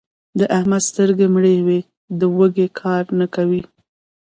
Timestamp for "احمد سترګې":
0.57-1.27